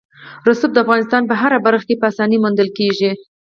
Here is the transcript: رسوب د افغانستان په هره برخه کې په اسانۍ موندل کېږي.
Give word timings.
رسوب 0.47 0.71
د 0.73 0.77
افغانستان 0.85 1.21
په 1.29 1.35
هره 1.41 1.57
برخه 1.65 1.85
کې 1.87 1.95
په 2.01 2.05
اسانۍ 2.11 2.37
موندل 2.43 2.69
کېږي. 2.77 3.11